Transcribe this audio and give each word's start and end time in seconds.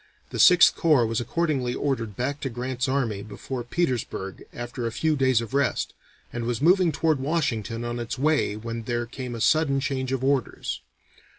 The 0.31 0.39
Sixth 0.39 0.75
Corps 0.75 1.05
was 1.05 1.21
accordingly 1.21 1.75
ordered 1.75 2.15
back 2.15 2.39
to 2.41 2.49
Grant's 2.49 2.87
army 2.89 3.21
before 3.21 3.63
Petersburg 3.63 4.43
after 4.51 4.87
a 4.87 4.91
few 4.91 5.15
days 5.15 5.41
of 5.41 5.53
rest, 5.53 5.93
and 6.33 6.45
was 6.45 6.59
moving 6.59 6.91
toward 6.91 7.19
Washington 7.19 7.85
on 7.85 7.99
its 7.99 8.17
way 8.17 8.55
when 8.55 8.85
there 8.85 9.05
came 9.05 9.35
a 9.35 9.39
sudden 9.41 9.79
change 9.79 10.11
of 10.11 10.23
orders. 10.23 10.81